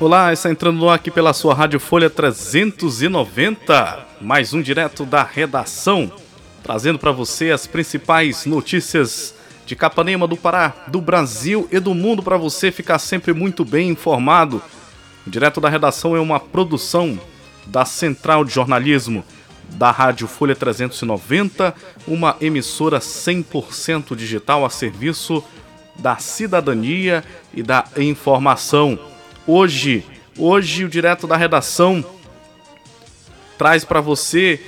[0.00, 5.22] Olá, está entrando no ar aqui pela sua Rádio Folha 390, mais um direto da
[5.22, 6.10] redação,
[6.62, 9.34] trazendo para você as principais notícias
[9.66, 13.90] de Capanema do Pará, do Brasil e do mundo para você ficar sempre muito bem
[13.90, 14.62] informado.
[15.26, 17.20] O direto da redação é uma produção
[17.66, 19.22] da Central de Jornalismo
[19.68, 21.74] da Rádio Folha 390,
[22.08, 25.44] uma emissora 100% digital a serviço
[25.94, 28.98] da cidadania e da informação
[29.50, 30.04] hoje.
[30.38, 32.04] Hoje o direto da redação
[33.58, 34.60] traz para você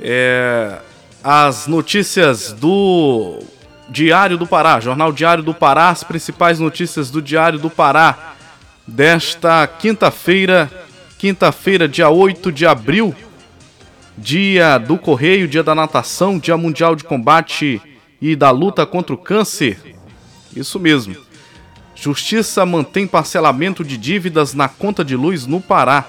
[0.00, 0.78] é,
[1.22, 3.40] as notícias do
[3.88, 8.34] Diário do Pará, Jornal Diário do Pará, as principais notícias do Diário do Pará
[8.86, 10.70] desta quinta-feira,
[11.18, 13.14] quinta-feira, dia 8 de abril,
[14.16, 17.82] dia do Correio, dia da natação, dia mundial de combate
[18.20, 19.96] e da luta contra o câncer.
[20.54, 21.31] Isso mesmo.
[22.02, 26.04] Justiça mantém parcelamento de dívidas na conta de luz no Pará.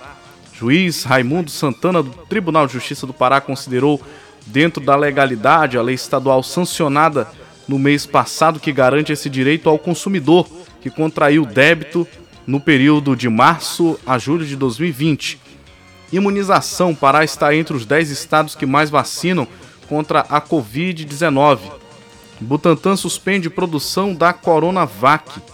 [0.52, 4.02] Juiz Raimundo Santana do Tribunal de Justiça do Pará considerou,
[4.48, 7.28] dentro da legalidade, a lei estadual sancionada
[7.68, 10.48] no mês passado que garante esse direito ao consumidor
[10.82, 12.08] que contraiu débito
[12.48, 15.40] no período de março a julho de 2020.
[16.12, 19.48] Imunização: Pará está entre os 10 estados que mais vacinam
[19.88, 21.60] contra a Covid-19.
[22.42, 25.53] Butantan suspende produção da Coronavac.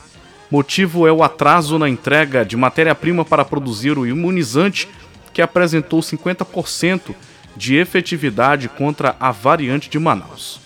[0.52, 4.90] Motivo é o atraso na entrega de matéria-prima para produzir o imunizante,
[5.32, 7.14] que apresentou 50%
[7.56, 10.60] de efetividade contra a variante de Manaus.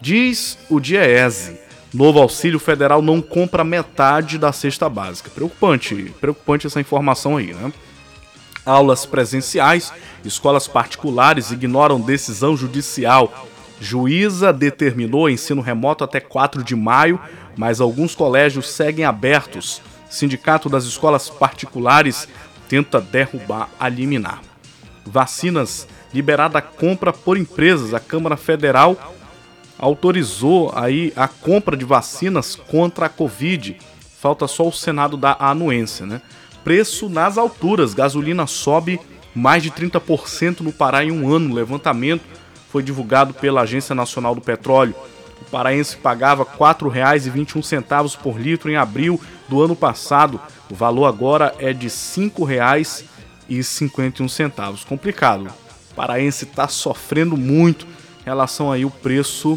[0.00, 1.58] Diz o Diese,
[1.92, 5.30] novo auxílio federal não compra metade da cesta básica.
[5.30, 7.72] Preocupante, preocupante essa informação aí, né?
[8.66, 9.92] Aulas presenciais,
[10.24, 13.46] escolas particulares ignoram decisão judicial.
[13.80, 17.20] Juíza determinou ensino remoto até 4 de maio
[17.56, 19.80] mas alguns colégios seguem abertos.
[20.08, 22.28] Sindicato das escolas particulares
[22.68, 24.40] tenta derrubar a liminar.
[25.04, 27.92] Vacinas liberada a compra por empresas.
[27.92, 29.14] A Câmara Federal
[29.78, 33.76] autorizou aí a compra de vacinas contra a Covid.
[34.20, 36.22] Falta só o Senado dar a anuência, né?
[36.62, 37.92] Preço nas alturas.
[37.92, 39.00] Gasolina sobe
[39.34, 41.50] mais de 30% no Pará em um ano.
[41.50, 42.22] O levantamento
[42.70, 44.94] foi divulgado pela Agência Nacional do Petróleo.
[45.54, 50.40] O paraense pagava R$ 4,21 por litro em abril do ano passado.
[50.68, 54.84] O valor agora é de R$ 5,51.
[54.84, 55.46] Complicado.
[55.92, 59.56] O paraense está sofrendo muito em relação aí ao preço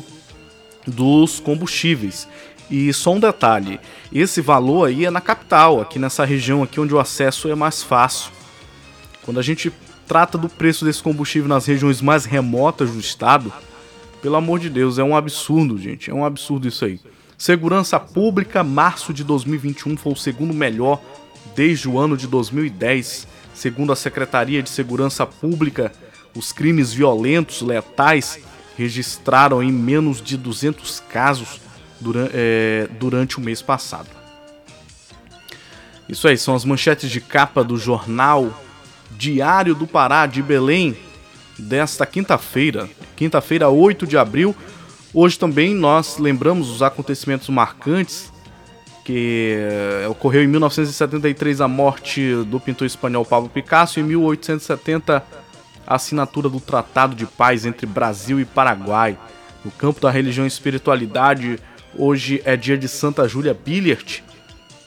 [0.86, 2.28] dos combustíveis.
[2.70, 3.80] E só um detalhe,
[4.14, 7.82] esse valor aí é na capital, aqui nessa região aqui onde o acesso é mais
[7.82, 8.32] fácil.
[9.24, 9.74] Quando a gente
[10.08, 13.52] trata do preço desse combustível nas regiões mais remotas do estado,
[14.22, 16.10] pelo amor de Deus, é um absurdo, gente.
[16.10, 17.00] É um absurdo isso aí.
[17.38, 21.00] Segurança Pública, março de 2021 foi o segundo melhor
[21.56, 23.28] desde o ano de 2010.
[23.54, 25.92] Segundo a Secretaria de Segurança Pública,
[26.36, 28.40] os crimes violentos, letais,
[28.78, 31.60] registraram em menos de 200 casos
[32.00, 34.10] durante, é, durante o mês passado.
[36.08, 38.64] Isso aí, são as manchetes de capa do jornal
[39.12, 40.96] Diário do Pará de Belém
[41.58, 44.56] desta quinta-feira, quinta-feira, 8 de abril.
[45.14, 48.32] Hoje também nós lembramos os acontecimentos marcantes
[49.04, 55.24] que eh, ocorreu em 1973 a morte do pintor espanhol Pablo Picasso e em 1870
[55.88, 59.18] a assinatura do Tratado de Paz entre Brasil e Paraguai.
[59.64, 61.58] No campo da religião e espiritualidade,
[61.98, 64.22] hoje é dia de Santa Júlia Billert,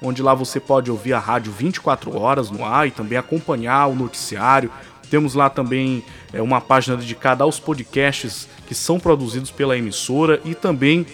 [0.00, 3.96] onde lá você pode ouvir a rádio 24 horas no ar e também acompanhar o
[3.96, 4.70] noticiário.
[5.10, 10.54] Temos lá também é, uma página dedicada aos podcasts que são produzidos pela emissora e
[10.54, 11.04] também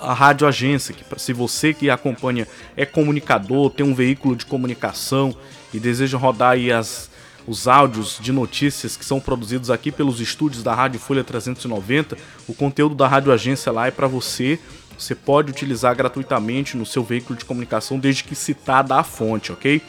[0.00, 5.32] a Rádio Agência, que se você que acompanha é comunicador, tem um veículo de comunicação
[5.72, 7.11] e deseja rodar aí as,
[7.46, 12.16] os áudios de notícias que são produzidos aqui pelos estúdios da Rádio Folha 390,
[12.48, 14.58] o conteúdo da Rádio Agência lá é para você.
[14.96, 19.82] Você pode utilizar gratuitamente no seu veículo de comunicação desde que citada a fonte, ok?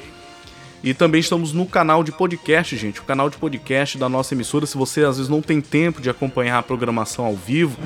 [0.83, 2.99] E também estamos no canal de podcast, gente.
[2.99, 4.65] O canal de podcast da nossa emissora.
[4.65, 7.77] Se você às vezes não tem tempo de acompanhar a programação ao vivo,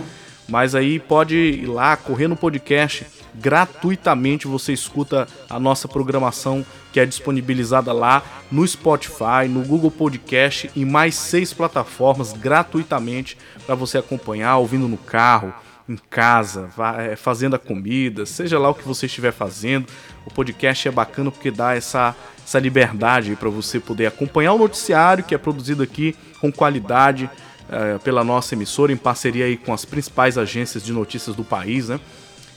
[0.48, 3.06] mas aí pode ir lá, correr no podcast.
[3.40, 10.72] Gratuitamente você escuta a nossa programação que é disponibilizada lá no Spotify, no Google Podcast
[10.76, 15.54] e mais seis plataformas gratuitamente para você acompanhar, ouvindo no carro,
[15.88, 19.88] em casa, é, fazendo a comida, seja lá o que você estiver fazendo.
[20.26, 25.24] O podcast é bacana porque dá essa, essa liberdade para você poder acompanhar o noticiário
[25.24, 27.30] que é produzido aqui com qualidade
[27.70, 31.90] é, pela nossa emissora, em parceria aí com as principais agências de notícias do país,
[31.90, 32.00] né?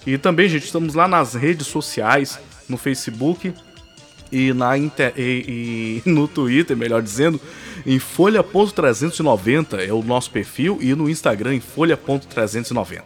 [0.06, 2.38] E também, gente, estamos lá nas redes sociais,
[2.68, 3.52] no Facebook
[4.32, 5.12] e, na inter...
[5.16, 7.40] e, e no Twitter, melhor dizendo,
[7.84, 13.02] em folha.390 é o nosso perfil e no Instagram em folha.390.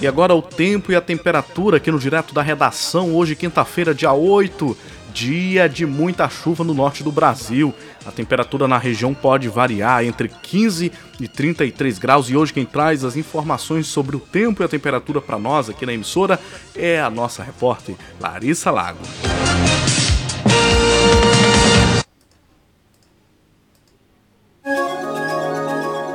[0.00, 4.12] E agora o tempo e a temperatura aqui no Direto da Redação, hoje quinta-feira, dia
[4.12, 4.76] 8,
[5.14, 7.72] dia de muita chuva no norte do Brasil.
[8.06, 10.90] A temperatura na região pode variar entre 15
[11.20, 15.20] e 33 graus e hoje quem traz as informações sobre o tempo e a temperatura
[15.20, 16.38] para nós aqui na emissora
[16.74, 19.00] é a nossa repórter Larissa Lago.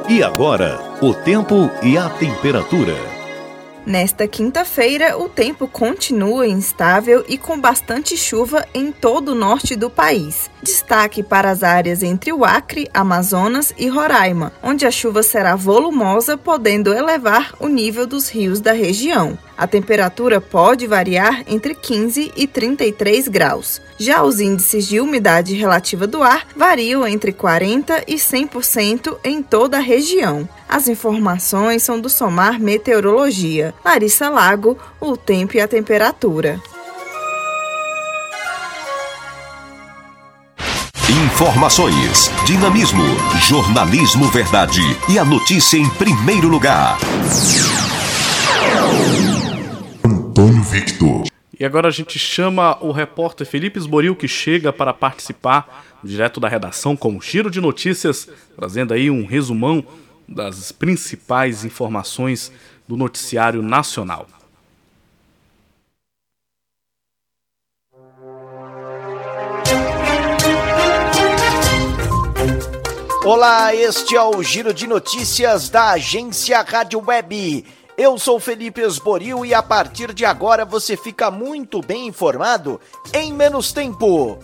[0.09, 3.16] E agora, o tempo e a temperatura.
[3.87, 9.89] Nesta quinta-feira, o tempo continua instável e com bastante chuva em todo o norte do
[9.89, 10.51] país.
[10.61, 16.37] Destaque para as áreas entre o Acre, Amazonas e Roraima, onde a chuva será volumosa,
[16.37, 19.39] podendo elevar o nível dos rios da região.
[19.57, 23.81] A temperatura pode variar entre 15 e 33 graus.
[23.97, 29.77] Já os índices de umidade relativa do ar variam entre 40 e 100% em toda
[29.77, 30.47] a região.
[30.69, 33.73] As informações são do Somar Meteorologia.
[33.83, 36.61] Larissa Lago, o tempo e a temperatura.
[41.09, 43.03] Informações, dinamismo,
[43.47, 46.97] jornalismo verdade e a notícia em primeiro lugar.
[50.37, 51.23] Antônio Victor.
[51.59, 56.47] E agora a gente chama o repórter Felipe Esboril, que chega para participar direto da
[56.47, 59.83] redação com um giro de notícias, trazendo aí um resumão
[60.27, 62.51] das principais informações
[62.87, 64.27] do noticiário nacional.
[73.25, 77.65] Olá, este é o Giro de Notícias da agência Rádio Web.
[77.99, 82.79] Eu sou Felipe Esboril e a partir de agora você fica muito bem informado
[83.11, 84.37] em menos tempo.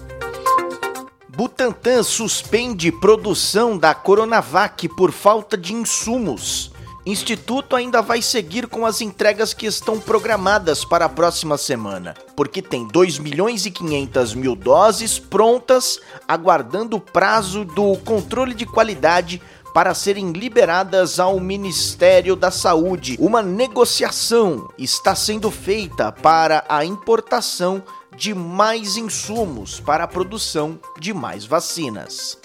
[1.29, 6.71] Butantan suspende produção da Coronavac por falta de insumos.
[7.05, 12.59] Instituto ainda vai seguir com as entregas que estão programadas para a próxima semana, porque
[12.59, 19.39] tem 2 milhões e 500 mil doses prontas, aguardando o prazo do controle de qualidade
[19.73, 23.17] para serem liberadas ao Ministério da Saúde.
[23.19, 27.83] Uma negociação está sendo feita para a importação
[28.15, 32.37] de mais insumos para a produção de mais vacinas.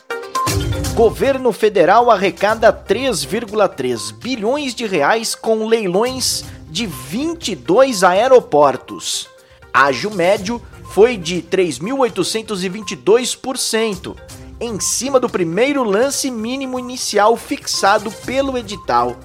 [0.94, 9.28] Governo federal arrecada 3,3 bilhões de reais com leilões de 22 aeroportos.
[9.72, 14.16] Ágio médio foi de 3.822%,
[14.60, 19.16] em cima do primeiro lance mínimo inicial fixado pelo edital.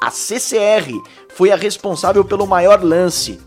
[0.00, 3.40] A CCR foi a responsável pelo maior lance.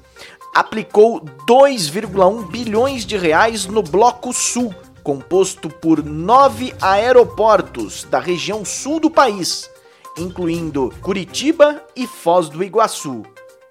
[0.53, 4.73] Aplicou 2,1 bilhões de reais no Bloco Sul,
[5.03, 9.69] composto por nove aeroportos da região sul do país,
[10.17, 13.23] incluindo Curitiba e Foz do Iguaçu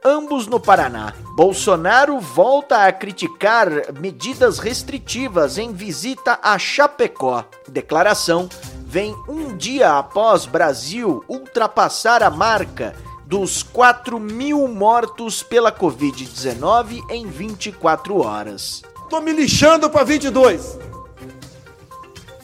[0.05, 1.15] ambos no Paraná.
[1.35, 3.69] Bolsonaro volta a criticar
[3.99, 7.45] medidas restritivas em visita a Chapecó.
[7.67, 8.49] Declaração
[8.85, 12.95] vem um dia após Brasil ultrapassar a marca
[13.25, 18.83] dos 4 mil mortos pela Covid-19 em 24 horas.
[19.09, 20.79] Tô me lixando para 22.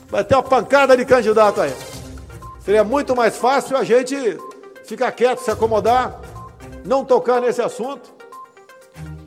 [0.09, 1.75] Vai ter uma pancada de candidato aí.
[2.65, 4.17] Seria muito mais fácil a gente
[4.85, 6.21] ficar quieto, se acomodar,
[6.85, 8.13] não tocar nesse assunto,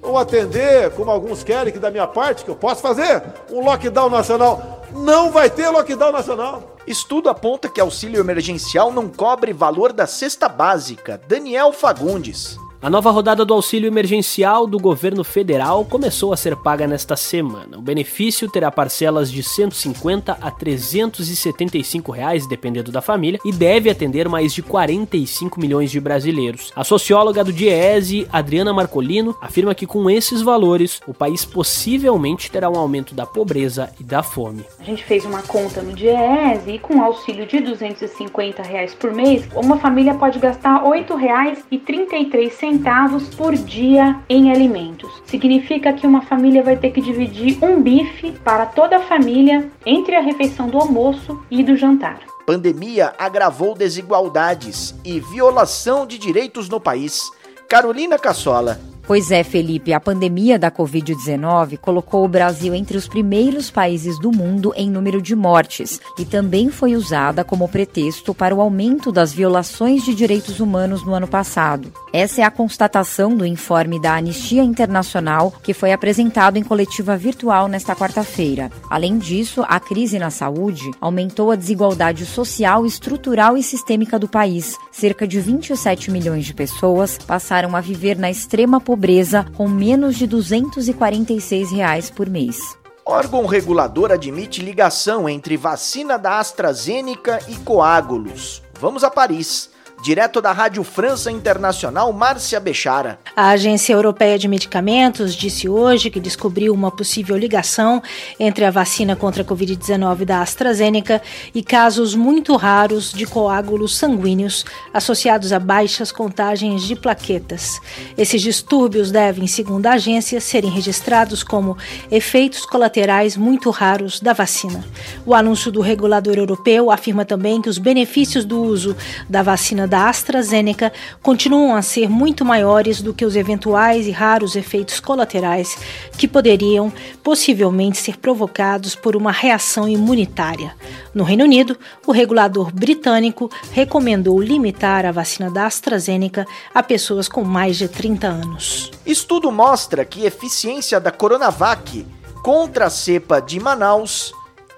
[0.01, 4.10] ou atender, como alguns querem, que da minha parte, que eu posso fazer, um lockdown
[4.10, 4.81] nacional.
[4.91, 6.75] Não vai ter lockdown nacional.
[6.86, 11.19] Estudo aponta que auxílio emergencial não cobre valor da cesta básica.
[11.27, 12.57] Daniel Fagundes.
[12.83, 17.77] A nova rodada do auxílio emergencial do governo federal começou a ser paga nesta semana.
[17.77, 24.27] O benefício terá parcelas de 150 a 375 reais, dependendo da família, e deve atender
[24.27, 26.73] mais de 45 milhões de brasileiros.
[26.75, 32.69] A socióloga do DIEESE, Adriana Marcolino, afirma que com esses valores, o país possivelmente terá
[32.69, 34.65] um aumento da pobreza e da fome.
[34.77, 39.47] A gente fez uma conta no DIEESE e com auxílio de 250 reais por mês,
[39.55, 45.21] uma família pode gastar R$ 8,33 centavos por dia em alimentos.
[45.27, 50.15] Significa que uma família vai ter que dividir um bife para toda a família entre
[50.15, 52.19] a refeição do almoço e do jantar.
[52.47, 57.21] Pandemia agravou desigualdades e violação de direitos no país.
[57.69, 63.69] Carolina Cassola, Pois é, Felipe, a pandemia da Covid-19 colocou o Brasil entre os primeiros
[63.69, 68.62] países do mundo em número de mortes e também foi usada como pretexto para o
[68.62, 71.91] aumento das violações de direitos humanos no ano passado.
[72.13, 77.67] Essa é a constatação do informe da Anistia Internacional que foi apresentado em coletiva virtual
[77.67, 78.72] nesta quarta-feira.
[78.89, 84.77] Além disso, a crise na saúde aumentou a desigualdade social, estrutural e sistêmica do país.
[84.93, 90.15] Cerca de 27 milhões de pessoas passaram a viver na extrema pobreza pobreza com menos
[90.15, 92.77] de 246 reais por mês.
[93.03, 98.62] Órgão regulador admite ligação entre vacina da AstraZeneca e coágulos.
[98.79, 99.72] Vamos a Paris.
[100.03, 103.17] Direto da Rádio França Internacional, Márcia Bechara.
[103.38, 108.03] A Agência Europeia de Medicamentos disse hoje que descobriu uma possível ligação
[108.38, 111.22] entre a vacina contra a Covid-19 da AstraZeneca
[111.55, 117.79] e casos muito raros de coágulos sanguíneos associados a baixas contagens de plaquetas.
[118.17, 121.77] Esses distúrbios devem, segundo a agência, serem registrados como
[122.12, 124.83] efeitos colaterais muito raros da vacina.
[125.25, 128.98] O anúncio do regulador europeu afirma também que os benefícios do uso
[129.29, 134.55] da vacina da AstraZeneca continuam a ser muito maiores do que os eventuais e raros
[134.55, 135.77] efeitos colaterais
[136.17, 140.75] que poderiam possivelmente ser provocados por uma reação imunitária.
[141.13, 147.43] No Reino Unido, o regulador britânico recomendou limitar a vacina da AstraZeneca a pessoas com
[147.43, 148.89] mais de 30 anos.
[149.05, 152.03] Estudo mostra que a eficiência da Coronavac
[152.41, 154.33] contra a cepa de Manaus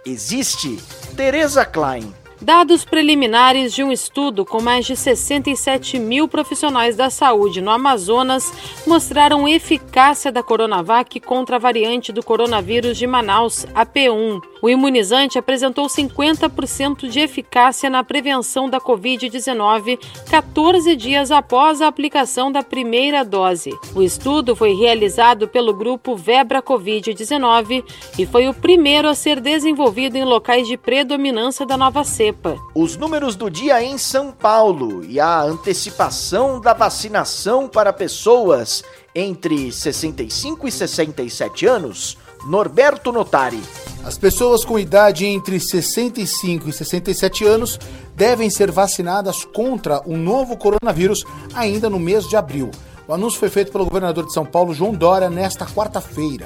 [0.06, 0.78] existe.
[1.16, 2.25] Teresa Klein.
[2.42, 8.52] Dados preliminares de um estudo com mais de 67 mil profissionais da saúde no Amazonas
[8.86, 14.42] mostraram eficácia da Coronavac contra a variante do coronavírus de Manaus, a P1.
[14.66, 22.52] O imunizante apresentou 50% de eficácia na prevenção da Covid-19 14 dias após a aplicação
[22.52, 23.70] da primeira dose.
[23.94, 27.84] O estudo foi realizado pelo grupo Vebra Covid-19
[28.18, 32.58] e foi o primeiro a ser desenvolvido em locais de predominância da nova cepa.
[32.74, 39.72] Os números do dia em São Paulo e a antecipação da vacinação para pessoas entre
[39.72, 43.62] 65 e 67 anos Norberto Notari.
[44.04, 47.80] As pessoas com idade entre 65 e 67 anos
[48.16, 51.26] devem ser vacinadas contra o novo coronavírus
[51.56, 52.70] ainda no mês de abril.
[53.08, 56.46] O anúncio foi feito pelo governador de São Paulo, João Dória, nesta quarta-feira.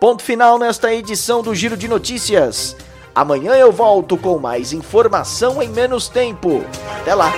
[0.01, 2.75] Ponto final nesta edição do Giro de Notícias.
[3.15, 6.65] Amanhã eu volto com mais informação em menos tempo.
[7.01, 7.33] Até lá!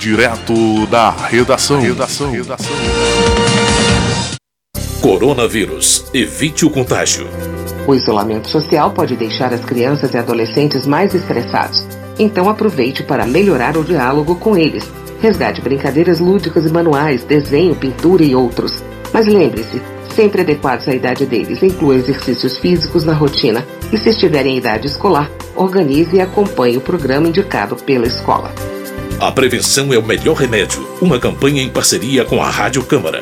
[0.00, 1.78] Direto da redação.
[1.78, 2.30] redação.
[2.30, 2.74] redação.
[5.02, 6.06] Coronavírus.
[6.14, 7.26] Evite o contágio.
[7.86, 11.86] O isolamento social pode deixar as crianças e adolescentes mais estressados.
[12.18, 14.90] Então aproveite para melhorar o diálogo com eles.
[15.20, 18.82] Resgate brincadeiras lúdicas e manuais, desenho, pintura e outros.
[19.12, 19.82] Mas lembre-se,
[20.16, 21.62] sempre adequados à idade deles.
[21.62, 26.80] Inclua exercícios físicos na rotina e, se estiverem em idade escolar, organize e acompanhe o
[26.80, 28.50] programa indicado pela escola.
[29.20, 30.82] A prevenção é o melhor remédio.
[30.98, 33.20] Uma campanha em parceria com a Rádio Câmara.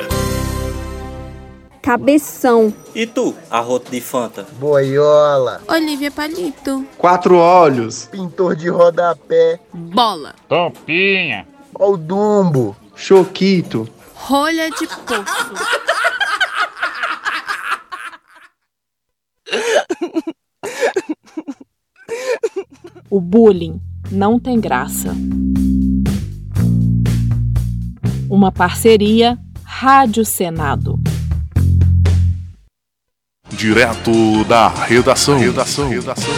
[1.83, 2.73] Cabeção.
[2.95, 4.47] E tu, arroto de Fanta?
[4.61, 5.61] Boiola.
[5.67, 6.87] Olivia Palito.
[6.97, 8.07] Quatro olhos.
[8.13, 9.59] Pintor de rodapé.
[9.75, 10.37] Bola.
[10.49, 11.49] Tampinha.
[11.75, 12.77] O Dumbo.
[12.95, 13.89] Choquito.
[14.15, 15.55] Rolha de poço.
[23.11, 23.81] o bullying
[24.13, 25.13] não tem graça.
[28.39, 30.97] Uma parceria Rádio Senado.
[33.51, 35.41] Direto da redação.
[35.41, 35.89] redação.
[35.89, 36.33] redação.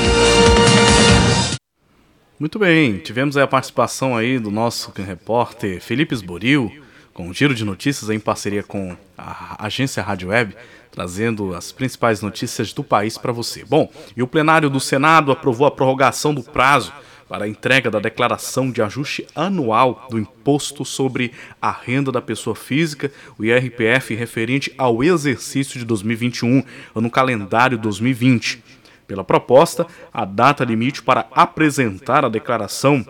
[2.39, 6.73] Muito bem, tivemos a participação aí do nosso repórter Felipe Esboril,
[7.13, 10.57] com um giro de notícias em parceria com a agência Rádio Web,
[10.91, 13.63] trazendo as principais notícias do país para você.
[13.63, 16.95] Bom, e o plenário do Senado aprovou a prorrogação do prazo
[17.31, 21.31] para a entrega da declaração de ajuste anual do Imposto sobre
[21.63, 26.65] a Renda da Pessoa Física, o IRPF, referente ao exercício de 2021,
[26.97, 28.65] no calendário 2020.
[29.07, 33.07] Pela proposta, a data limite para apresentar a declaração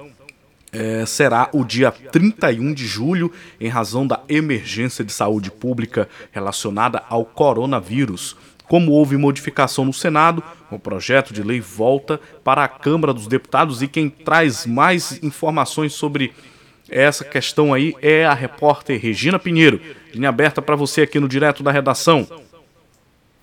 [0.70, 7.02] é, será o dia 31 de julho, em razão da emergência de saúde pública relacionada
[7.08, 8.36] ao coronavírus.
[8.70, 13.82] Como houve modificação no Senado, o projeto de lei volta para a Câmara dos Deputados
[13.82, 16.32] e quem traz mais informações sobre
[16.88, 19.80] essa questão aí é a repórter Regina Pinheiro.
[20.14, 22.24] Linha aberta para você aqui no Direto da Redação.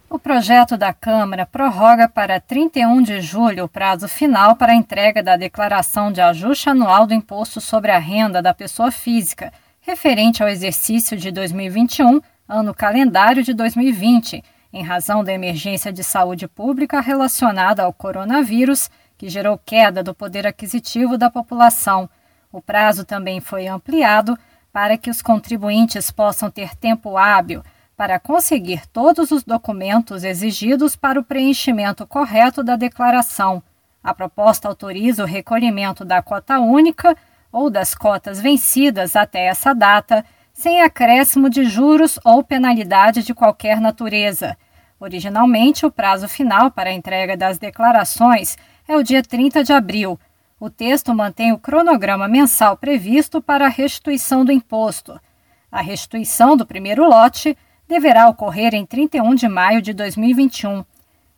[0.10, 5.22] O projeto da Câmara prorroga para 31 de julho o prazo final para a entrega
[5.22, 10.48] da declaração de ajuste anual do Imposto sobre a Renda da Pessoa Física, referente ao
[10.48, 14.42] exercício de 2021, ano calendário de 2020
[14.78, 20.46] em razão da emergência de saúde pública relacionada ao coronavírus, que gerou queda do poder
[20.46, 22.08] aquisitivo da população.
[22.52, 24.38] O prazo também foi ampliado
[24.72, 27.63] para que os contribuintes possam ter tempo hábil
[27.96, 33.63] para conseguir todos os documentos exigidos para o preenchimento correto da declaração.
[34.04, 37.18] A proposta autoriza o recolhimento da cota única
[37.52, 43.82] ou das cotas vencidas até essa data sem acréscimo de juros ou penalidade de qualquer
[43.82, 44.56] natureza.
[45.00, 48.58] Originalmente, o prazo final para a entrega das declarações
[48.88, 50.20] é o dia 30 de abril.
[50.60, 55.20] O texto mantém o cronograma mensal previsto para a restituição do imposto.
[55.72, 57.56] A restituição do primeiro lote
[57.88, 60.84] deverá ocorrer em 31 de maio de 2021.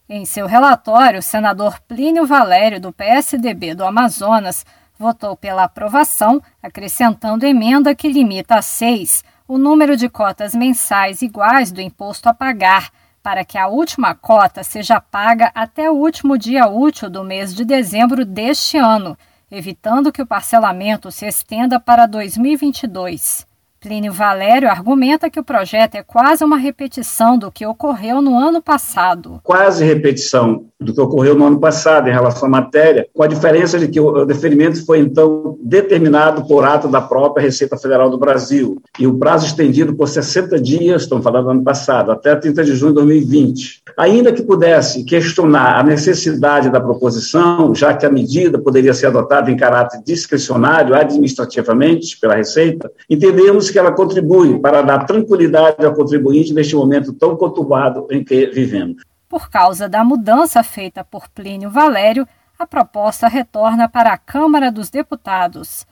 [0.07, 4.65] Em seu relatório, o senador Plínio Valério, do PSDB do Amazonas,
[4.97, 11.71] votou pela aprovação, acrescentando emenda que limita a seis o número de cotas mensais iguais
[11.71, 12.91] do imposto a pagar,
[13.29, 17.63] para que a última cota seja paga até o último dia útil do mês de
[17.63, 19.15] dezembro deste ano,
[19.51, 23.48] evitando que o parcelamento se estenda para 2022.
[23.79, 28.61] Plínio Valério argumenta que o projeto é quase uma repetição do que ocorreu no ano
[28.61, 29.39] passado.
[29.41, 33.79] Quase repetição do que ocorreu no ano passado em relação à matéria, com a diferença
[33.79, 38.81] de que o deferimento foi então determinado por ato da própria Receita Federal do Brasil
[38.97, 42.75] e o prazo estendido por 60 dias, estamos falando do ano passado, até 30 de
[42.75, 43.83] junho de 2020.
[43.97, 49.51] Ainda que pudesse questionar a necessidade da proposição, já que a medida poderia ser adotada
[49.51, 56.53] em caráter discricionário administrativamente pela Receita, entendemos que ela contribui para dar tranquilidade ao contribuinte
[56.53, 59.01] neste momento tão conturbado em que vivemos.
[59.27, 62.27] Por causa da mudança feita por Plínio Valério,
[62.57, 65.85] a proposta retorna para a Câmara dos Deputados.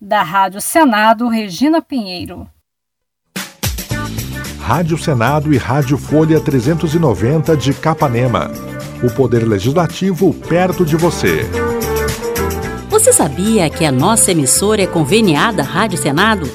[0.00, 2.48] Da Rádio Senado, Regina Pinheiro.
[4.58, 8.50] Rádio Senado e Rádio Folha 390 de Capanema.
[9.02, 11.42] O Poder Legislativo perto de você.
[12.88, 16.46] Você sabia que a nossa emissora é conveniada à Rádio Senado?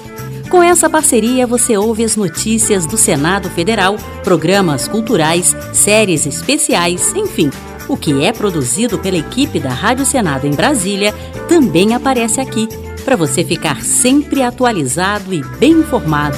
[0.50, 7.52] Com essa parceria, você ouve as notícias do Senado Federal, programas culturais, séries especiais, enfim.
[7.88, 11.14] O que é produzido pela equipe da Rádio Senado em Brasília
[11.48, 12.68] também aparece aqui,
[13.06, 16.38] para você ficar sempre atualizado e bem informado.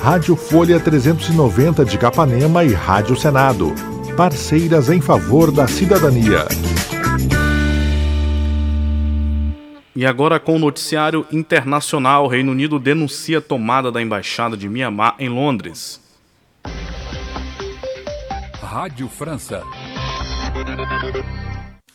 [0.00, 3.74] Rádio Folha 390 de Capanema e Rádio Senado.
[4.16, 6.46] Parceiras em favor da cidadania.
[9.94, 14.68] E agora com o noticiário internacional, o Reino Unido denuncia a tomada da embaixada de
[14.68, 16.00] Mianmar em Londres.
[18.62, 19.64] Rádio França.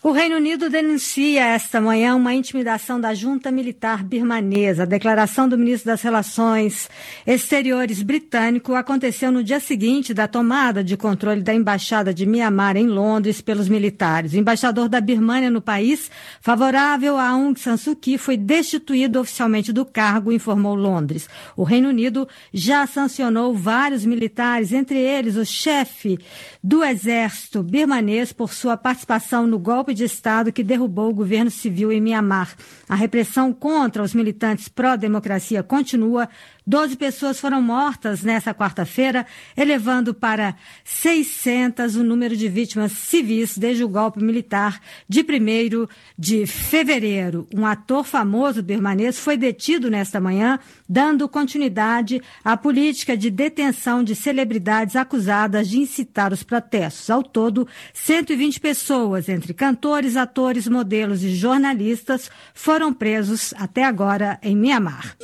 [0.06, 4.84] O Reino Unido denuncia esta manhã uma intimidação da junta militar birmanesa.
[4.84, 6.88] A declaração do ministro das Relações
[7.26, 12.86] Exteriores britânico aconteceu no dia seguinte da tomada de controle da embaixada de Mianmar em
[12.86, 14.34] Londres pelos militares.
[14.34, 19.74] O embaixador da Birmânia no país, favorável a Aung San Suu Kyi, foi destituído oficialmente
[19.74, 21.28] do cargo, informou Londres.
[21.58, 26.20] O Reino Unido já sancionou vários militares, entre eles o chefe
[26.64, 31.92] do exército birmanês por sua participação no golpe de Estado que derrubou o governo civil
[31.92, 32.56] em Mianmar.
[32.88, 36.30] A repressão contra os militantes pró-democracia continua.
[36.68, 43.84] Doze pessoas foram mortas nessa quarta-feira, elevando para 600 o número de vítimas civis desde
[43.84, 47.48] o golpe militar de 1 de fevereiro.
[47.54, 50.58] Um ator famoso birmanês foi detido nesta manhã,
[50.90, 57.12] dando continuidade à política de detenção de celebridades acusadas de incitar os protestos.
[57.12, 64.56] Ao todo, 120 pessoas, entre cantores, atores, modelos e jornalistas, foram presos até agora em
[64.56, 65.16] Mianmar.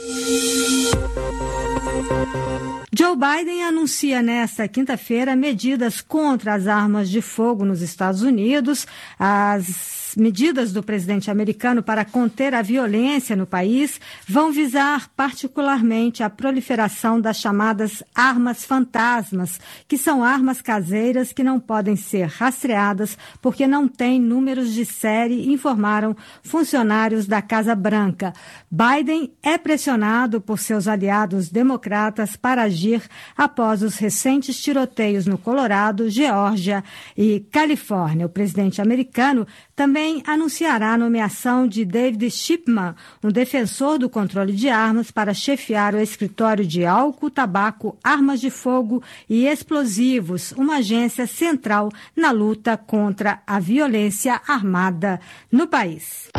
[2.94, 8.86] Joe Biden anuncia nesta quinta-feira medidas contra as armas de fogo nos Estados Unidos.
[9.18, 16.30] As medidas do presidente americano para conter a violência no país vão visar particularmente a
[16.30, 23.68] proliferação das chamadas armas fantasmas, que são armas caseiras que não podem ser rastreadas porque
[23.68, 28.34] não têm números de série, informaram funcionários da Casa Branca.
[28.70, 33.02] Biden é pressionado por seus aliados democratas para agir
[33.36, 36.84] após os recentes tiroteios no Colorado, Geórgia
[37.18, 38.26] e Califórnia.
[38.26, 39.48] O presidente americano
[39.82, 45.96] também anunciará a nomeação de David Shipman, um defensor do controle de armas, para chefiar
[45.96, 52.78] o escritório de álcool, tabaco, armas de fogo e explosivos, uma agência central na luta
[52.78, 55.20] contra a violência armada
[55.52, 56.30] no país.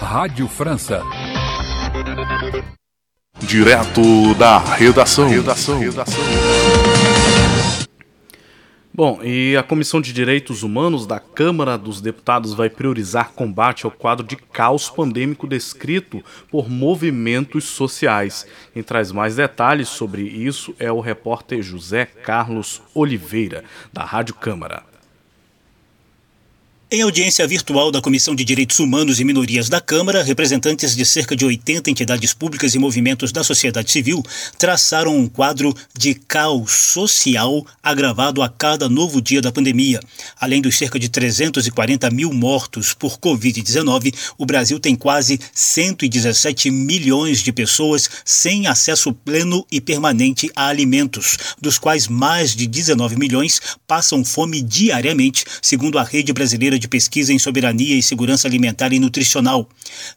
[0.00, 1.02] Rádio França.
[3.40, 5.28] Direto da redação.
[5.28, 5.80] redação.
[5.80, 6.99] redação.
[8.92, 13.90] Bom, e a Comissão de Direitos Humanos da Câmara dos Deputados vai priorizar combate ao
[13.90, 18.44] quadro de caos pandêmico descrito por movimentos sociais.
[18.74, 24.89] Quem traz mais detalhes sobre isso é o repórter José Carlos Oliveira, da Rádio Câmara.
[26.92, 31.36] Em audiência virtual da Comissão de Direitos Humanos e Minorias da Câmara, representantes de cerca
[31.36, 34.20] de 80 entidades públicas e movimentos da sociedade civil
[34.58, 40.00] traçaram um quadro de caos social agravado a cada novo dia da pandemia.
[40.40, 47.38] Além dos cerca de 340 mil mortos por Covid-19, o Brasil tem quase 117 milhões
[47.38, 53.60] de pessoas sem acesso pleno e permanente a alimentos, dos quais mais de 19 milhões
[53.86, 58.98] passam fome diariamente, segundo a Rede Brasileira de Pesquisa em Soberania e Segurança Alimentar e
[58.98, 59.68] Nutricional.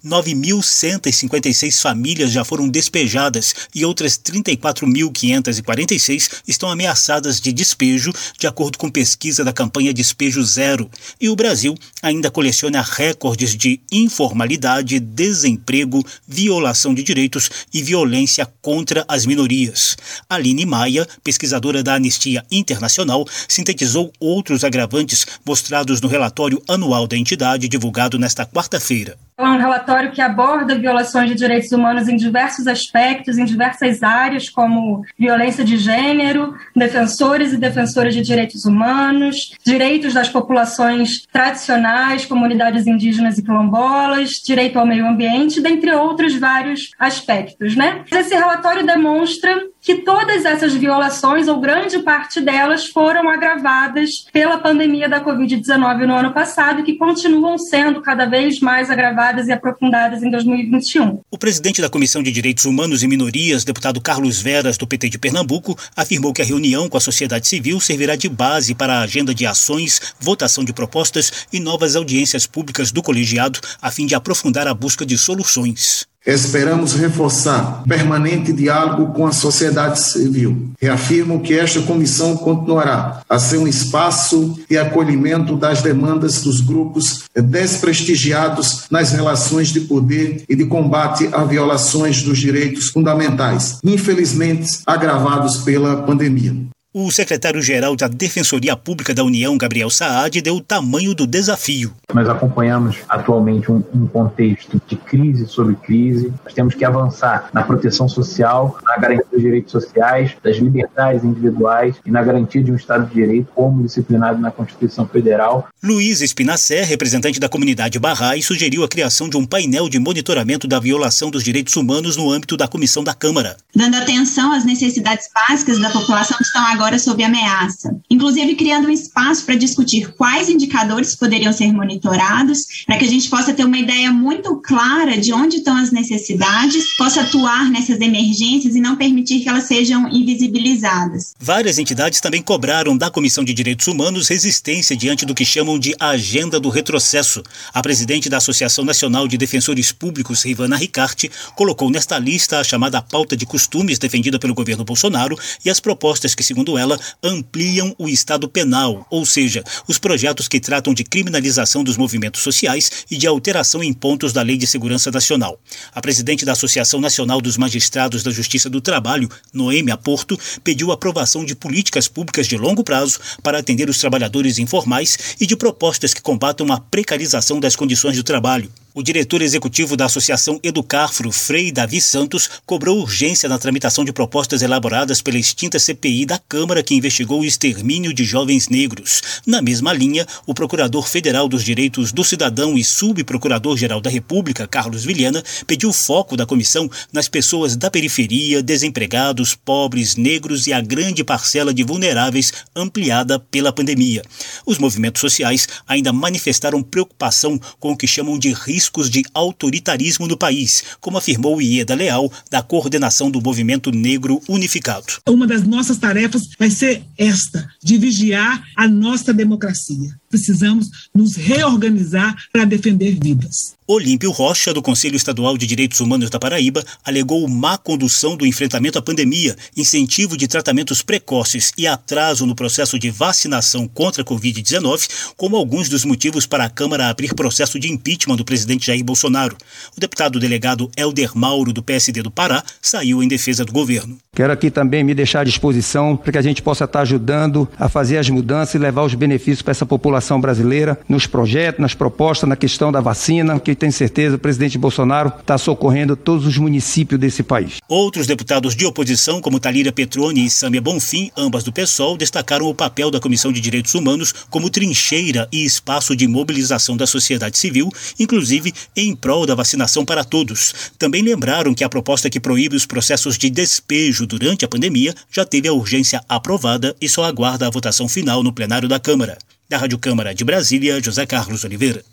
[0.03, 8.89] 9.156 famílias já foram despejadas e outras 34.546 estão ameaçadas de despejo, de acordo com
[8.89, 10.89] pesquisa da campanha Despejo Zero.
[11.19, 19.03] E o Brasil ainda coleciona recordes de informalidade, desemprego, violação de direitos e violência contra
[19.07, 19.97] as minorias.
[20.29, 27.67] Aline Maia, pesquisadora da Anistia Internacional, sintetizou outros agravantes mostrados no relatório anual da entidade
[27.67, 29.17] divulgado nesta quarta-feira.
[29.45, 34.49] É um relatório que aborda violações de direitos humanos em diversos aspectos, em diversas áreas,
[34.49, 42.87] como violência de gênero, defensores e defensoras de direitos humanos, direitos das populações tradicionais, comunidades
[42.87, 47.75] indígenas e quilombolas, direito ao meio ambiente, dentre outros vários aspectos.
[47.75, 48.03] Né?
[48.11, 55.09] Esse relatório demonstra que todas essas violações, ou grande parte delas, foram agravadas pela pandemia
[55.09, 60.21] da Covid-19 no ano passado e que continuam sendo cada vez mais agravadas e aprofundadas
[60.21, 61.21] em 2021.
[61.29, 65.17] O presidente da Comissão de Direitos Humanos e Minorias, deputado Carlos Veras, do PT de
[65.17, 69.33] Pernambuco, afirmou que a reunião com a sociedade civil servirá de base para a agenda
[69.33, 74.67] de ações, votação de propostas e novas audiências públicas do colegiado, a fim de aprofundar
[74.67, 76.12] a busca de soluções.
[76.25, 80.69] Esperamos reforçar permanente diálogo com a sociedade civil.
[80.81, 87.23] Reafirmo que esta comissão continuará a ser um espaço de acolhimento das demandas dos grupos
[87.35, 95.57] desprestigiados nas relações de poder e de combate a violações dos direitos fundamentais, infelizmente agravados
[95.57, 96.72] pela pandemia.
[96.95, 101.91] O secretário-geral da Defensoria Pública da União, Gabriel Saad, deu o tamanho do desafio.
[102.13, 106.31] Nós acompanhamos atualmente um, um, contexto de crise sobre crise.
[106.45, 111.95] Nós temos que avançar na proteção social, na garantia dos direitos sociais, das liberdades individuais
[112.05, 115.67] e na garantia de um Estado de Direito, como disciplinado na Constituição Federal.
[115.81, 120.79] Luiz Espinacé, representante da comunidade Barrai, sugeriu a criação de um painel de monitoramento da
[120.79, 123.57] violação dos direitos humanos no âmbito da comissão da Câmara.
[123.75, 128.89] Dando atenção às necessidades básicas da população que estão agora agora sob ameaça, inclusive criando
[128.89, 133.63] um espaço para discutir quais indicadores poderiam ser monitorados, para que a gente possa ter
[133.63, 138.97] uma ideia muito clara de onde estão as necessidades, possa atuar nessas emergências e não
[138.97, 141.33] permitir que elas sejam invisibilizadas.
[141.39, 145.95] Várias entidades também cobraram da Comissão de Direitos Humanos resistência diante do que chamam de
[145.97, 147.41] agenda do retrocesso.
[147.73, 153.01] A presidente da Associação Nacional de Defensores Públicos, Rivana Ricarte, colocou nesta lista a chamada
[153.01, 158.07] pauta de costumes defendida pelo governo Bolsonaro e as propostas que, segundo ela, ampliam o
[158.07, 163.27] Estado penal, ou seja, os projetos que tratam de criminalização dos movimentos sociais e de
[163.27, 165.59] alteração em pontos da Lei de Segurança Nacional.
[165.93, 171.45] A presidente da Associação Nacional dos Magistrados da Justiça do Trabalho, Noêmia Porto, pediu aprovação
[171.45, 176.21] de políticas públicas de longo prazo para atender os trabalhadores informais e de propostas que
[176.21, 178.71] combatam a precarização das condições do trabalho.
[178.95, 184.61] O diretor executivo da Associação Educarfro, Frei Davi Santos, cobrou urgência na tramitação de propostas
[184.61, 189.41] elaboradas pela extinta CPI da Câmara que investigou o extermínio de jovens negros.
[189.47, 195.03] Na mesma linha, o Procurador Federal dos Direitos do Cidadão e Subprocurador-Geral da República, Carlos
[195.03, 201.23] Vilhena, pediu foco da comissão nas pessoas da periferia, desempregados, pobres, negros e a grande
[201.23, 204.21] parcela de vulneráveis ampliada pela pandemia.
[204.67, 210.27] Os movimentos sociais ainda manifestaram preocupação com o que chamam de risco riscos de autoritarismo
[210.27, 215.05] no país, como afirmou Ieda Leal, da coordenação do Movimento Negro Unificado.
[215.27, 220.19] Uma das nossas tarefas vai ser esta, de vigiar a nossa democracia.
[220.33, 223.75] Precisamos nos reorganizar para defender vidas.
[223.85, 228.97] Olímpio Rocha, do Conselho Estadual de Direitos Humanos da Paraíba, alegou má condução do enfrentamento
[228.97, 235.33] à pandemia, incentivo de tratamentos precoces e atraso no processo de vacinação contra a Covid-19
[235.35, 239.57] como alguns dos motivos para a Câmara abrir processo de impeachment do presidente Jair Bolsonaro.
[239.95, 244.17] O deputado delegado Helder Mauro, do PSD do Pará, saiu em defesa do governo.
[244.33, 247.89] Quero aqui também me deixar à disposição para que a gente possa estar ajudando a
[247.89, 251.93] fazer as mudanças e levar os benefícios para essa população população brasileira nos projetos, nas
[251.93, 256.57] propostas, na questão da vacina, que tenho certeza o presidente Bolsonaro está socorrendo todos os
[256.57, 257.77] municípios desse país.
[257.87, 262.73] Outros deputados de oposição, como Talíria Petroni e Sâmia Bonfim, ambas do PSOL, destacaram o
[262.73, 267.89] papel da Comissão de Direitos Humanos como trincheira e espaço de mobilização da sociedade civil,
[268.17, 270.73] inclusive em prol da vacinação para todos.
[270.97, 275.43] Também lembraram que a proposta que proíbe os processos de despejo durante a pandemia já
[275.43, 279.37] teve a urgência aprovada e só aguarda a votação final no plenário da Câmara.
[279.73, 282.03] Da Rádio Câmara de Brasília, José Carlos Oliveira.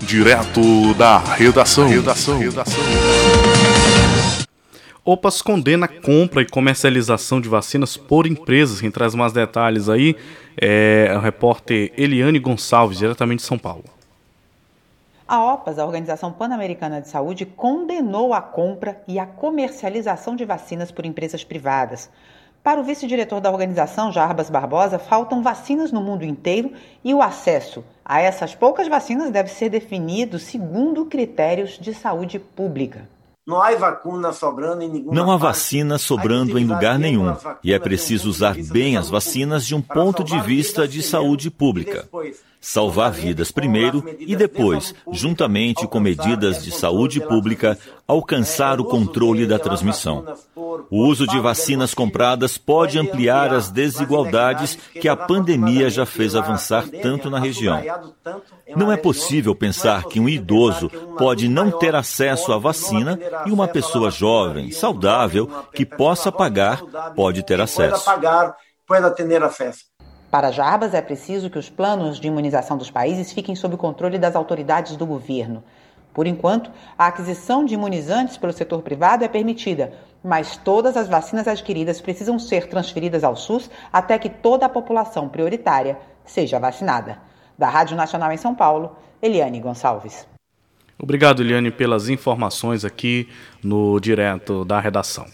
[0.00, 1.86] Direto da redação.
[1.86, 2.38] redação.
[2.38, 2.82] redação.
[5.04, 8.80] OPAS condena a compra e comercialização de vacinas por empresas.
[8.80, 10.16] Quem traz mais detalhes aí
[10.58, 13.84] é o repórter Eliane Gonçalves, diretamente de São Paulo.
[15.28, 20.90] A OPAS, a Organização Pan-Americana de Saúde, condenou a compra e a comercialização de vacinas
[20.90, 22.08] por empresas privadas.
[22.62, 26.72] Para o vice-diretor da organização, Jarbas Barbosa, faltam vacinas no mundo inteiro
[27.02, 33.08] e o acesso a essas poucas vacinas deve ser definido segundo critérios de saúde pública.
[33.44, 37.34] Não há vacina sobrando em nenhuma Não há vacina sobrando em lugar nenhum.
[37.64, 42.08] e é preciso usar bem as vacinas de um ponto de vista de saúde pública.
[42.64, 49.58] Salvar vidas primeiro e depois, juntamente com medidas de saúde pública, alcançar o controle da
[49.58, 50.24] transmissão.
[50.88, 56.88] O uso de vacinas compradas pode ampliar as desigualdades que a pandemia já fez avançar
[57.02, 57.82] tanto na região.
[58.76, 63.66] Não é possível pensar que um idoso pode não ter acesso à vacina e uma
[63.66, 66.80] pessoa jovem, saudável, que possa pagar,
[67.16, 68.08] pode ter acesso.
[70.32, 74.34] Para Jarbas, é preciso que os planos de imunização dos países fiquem sob controle das
[74.34, 75.62] autoridades do governo.
[76.14, 79.92] Por enquanto, a aquisição de imunizantes pelo setor privado é permitida,
[80.24, 85.28] mas todas as vacinas adquiridas precisam ser transferidas ao SUS até que toda a população
[85.28, 87.18] prioritária seja vacinada.
[87.58, 90.26] Da Rádio Nacional em São Paulo, Eliane Gonçalves.
[90.98, 93.28] Obrigado, Eliane, pelas informações aqui
[93.62, 95.26] no direto da redação.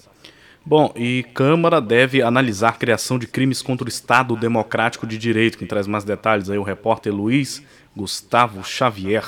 [0.69, 5.57] Bom, e Câmara deve analisar a criação de crimes contra o Estado Democrático de Direito.
[5.57, 7.63] Quem traz mais detalhes aí o repórter Luiz
[7.97, 9.25] Gustavo Xavier,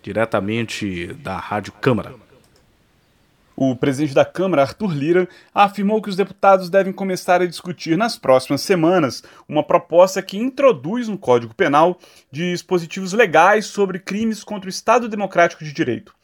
[0.00, 2.14] diretamente da Rádio Câmara.
[3.56, 8.16] O presidente da Câmara, Arthur Lira, afirmou que os deputados devem começar a discutir nas
[8.16, 11.98] próximas semanas uma proposta que introduz no Código Penal
[12.30, 16.14] dispositivos legais sobre crimes contra o Estado Democrático de Direito.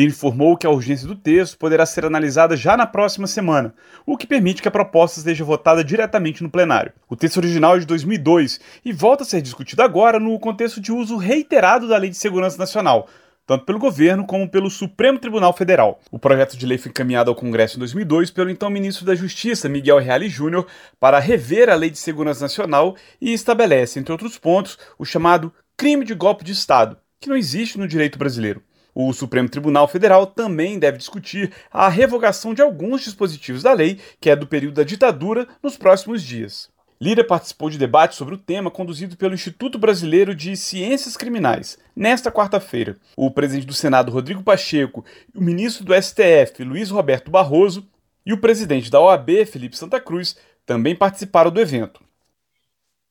[0.00, 3.74] Ele informou que a urgência do texto poderá ser analisada já na próxima semana,
[4.06, 6.92] o que permite que a proposta seja votada diretamente no plenário.
[7.06, 10.90] O texto original é de 2002 e volta a ser discutido agora no contexto de
[10.90, 13.08] uso reiterado da Lei de Segurança Nacional,
[13.46, 16.00] tanto pelo governo como pelo Supremo Tribunal Federal.
[16.10, 19.68] O projeto de lei foi encaminhado ao Congresso em 2002 pelo então ministro da Justiça,
[19.68, 20.66] Miguel Reale Júnior,
[20.98, 26.06] para rever a Lei de Segurança Nacional e estabelece, entre outros pontos, o chamado crime
[26.06, 28.62] de golpe de Estado, que não existe no direito brasileiro.
[28.94, 34.30] O Supremo Tribunal Federal também deve discutir a revogação de alguns dispositivos da lei, que
[34.30, 36.68] é do período da ditadura, nos próximos dias.
[37.02, 42.30] Lira participou de debate sobre o tema conduzido pelo Instituto Brasileiro de Ciências Criminais, nesta
[42.30, 42.98] quarta-feira.
[43.16, 45.02] O presidente do Senado, Rodrigo Pacheco,
[45.34, 47.88] o ministro do STF, Luiz Roberto Barroso,
[48.26, 52.04] e o presidente da OAB, Felipe Santa Cruz, também participaram do evento.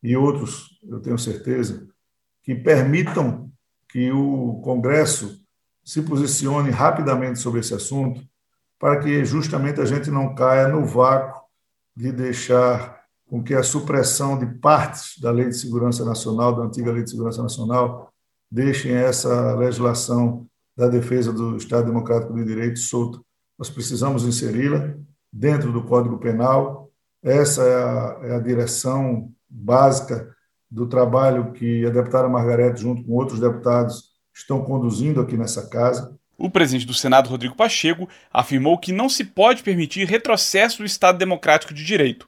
[0.03, 1.87] E outros, eu tenho certeza,
[2.43, 3.51] que permitam
[3.89, 5.41] que o Congresso
[5.89, 8.21] se posicione rapidamente sobre esse assunto,
[8.77, 11.41] para que justamente a gente não caia no vácuo
[11.97, 16.91] de deixar com que a supressão de partes da Lei de Segurança Nacional, da antiga
[16.91, 18.13] Lei de Segurança Nacional,
[18.51, 20.45] deixem essa legislação
[20.77, 23.19] da defesa do Estado Democrático de Direito solta.
[23.57, 24.93] Nós precisamos inseri-la
[25.33, 26.91] dentro do Código Penal.
[27.23, 30.35] Essa é a, é a direção básica
[30.69, 34.08] do trabalho que a deputada Margarete, junto com outros deputados,
[34.39, 36.17] estão conduzindo aqui nessa casa.
[36.37, 41.17] O presidente do Senado, Rodrigo Pacheco, afirmou que não se pode permitir retrocesso do Estado
[41.17, 42.25] Democrático de Direito.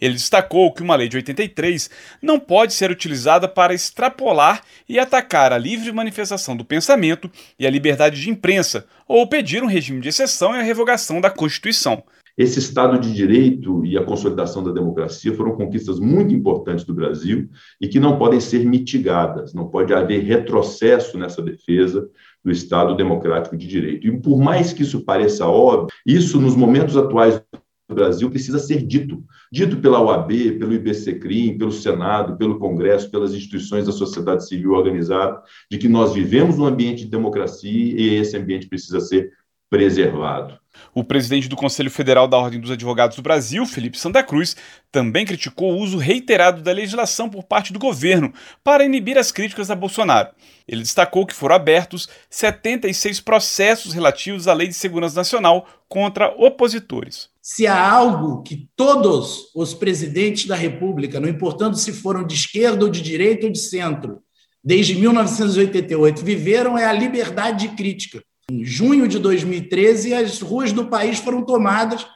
[0.00, 1.88] Ele destacou que uma lei de 83
[2.20, 7.70] não pode ser utilizada para extrapolar e atacar a livre manifestação do pensamento e a
[7.70, 12.02] liberdade de imprensa, ou pedir um regime de exceção e a revogação da Constituição.
[12.36, 17.48] Esse Estado de Direito e a consolidação da democracia foram conquistas muito importantes do Brasil
[17.80, 22.08] e que não podem ser mitigadas, não pode haver retrocesso nessa defesa
[22.44, 24.06] do Estado democrático de direito.
[24.06, 27.40] E por mais que isso pareça óbvio, isso nos momentos atuais
[27.88, 33.32] do Brasil precisa ser dito, dito pela OAB, pelo IBCCRIM, pelo Senado, pelo Congresso, pelas
[33.32, 38.36] instituições da sociedade civil organizada, de que nós vivemos num ambiente de democracia e esse
[38.36, 39.30] ambiente precisa ser
[39.74, 40.56] preservado.
[40.94, 44.56] O presidente do Conselho Federal da Ordem dos Advogados do Brasil, Felipe Santa Cruz,
[44.92, 49.72] também criticou o uso reiterado da legislação por parte do governo para inibir as críticas
[49.72, 50.28] a Bolsonaro.
[50.68, 57.28] Ele destacou que foram abertos 76 processos relativos à Lei de Segurança Nacional contra opositores.
[57.42, 62.84] Se há algo que todos os presidentes da República, não importando se foram de esquerda
[62.84, 64.20] ou de direita ou de centro,
[64.62, 68.22] desde 1988 viveram, é a liberdade de crítica.
[68.50, 72.06] Em junho de 2013, as ruas do país foram tomadas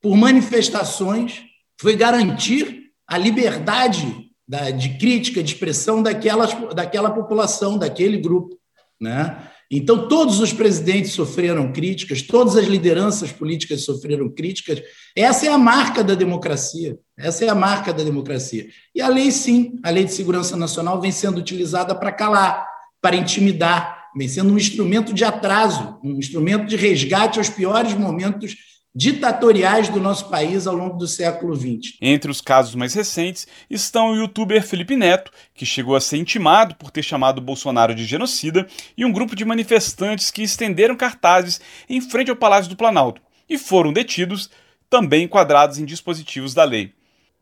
[0.00, 1.42] por manifestações,
[1.80, 4.30] foi garantir a liberdade
[4.78, 8.56] de crítica, de expressão daquelas, daquela população, daquele grupo.
[9.00, 9.48] Né?
[9.70, 14.82] Então, todos os presidentes sofreram críticas, todas as lideranças políticas sofreram críticas.
[15.16, 16.98] Essa é a marca da democracia.
[17.16, 18.68] Essa é a marca da democracia.
[18.94, 22.66] E a lei, sim, a Lei de Segurança Nacional vem sendo utilizada para calar,
[23.00, 28.56] para intimidar, vem sendo um instrumento de atraso, um instrumento de resgate aos piores momentos
[28.94, 31.96] ditatoriais do nosso país ao longo do século XX.
[32.00, 36.74] Entre os casos mais recentes estão o youtuber Felipe Neto, que chegou a ser intimado
[36.74, 42.00] por ter chamado Bolsonaro de genocida, e um grupo de manifestantes que estenderam cartazes em
[42.00, 44.50] frente ao Palácio do Planalto e foram detidos,
[44.90, 46.92] também enquadrados em dispositivos da lei.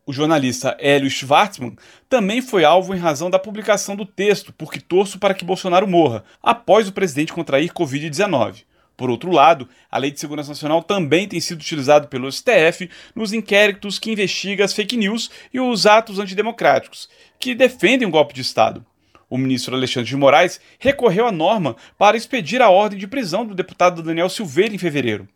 [0.03, 1.75] O jornalista Hélio Schwartzman
[2.09, 6.23] também foi alvo em razão da publicação do texto Porque Torço para que Bolsonaro morra,
[6.41, 8.63] após o presidente contrair Covid-19.
[8.97, 13.31] Por outro lado, a Lei de Segurança Nacional também tem sido utilizada pelo STF nos
[13.31, 17.07] inquéritos que investigam as fake news e os atos antidemocráticos,
[17.39, 18.85] que defendem um golpe de Estado.
[19.29, 23.55] O ministro Alexandre de Moraes recorreu à norma para expedir a ordem de prisão do
[23.55, 25.27] deputado Daniel Silveira em fevereiro.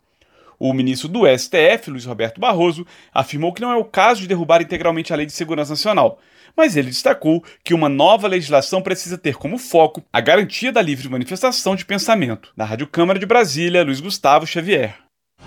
[0.59, 4.61] O ministro do STF, Luiz Roberto Barroso, afirmou que não é o caso de derrubar
[4.61, 6.19] integralmente a Lei de Segurança Nacional,
[6.55, 11.09] mas ele destacou que uma nova legislação precisa ter como foco a garantia da livre
[11.09, 12.51] manifestação de pensamento.
[12.55, 14.95] Na Rádio Câmara de Brasília, Luiz Gustavo Xavier.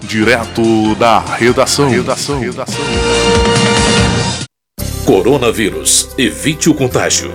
[0.01, 1.89] Direto da redação.
[1.89, 2.39] redação.
[2.39, 2.85] redação.
[5.05, 6.15] Coronavírus.
[6.19, 7.33] Evite o contágio.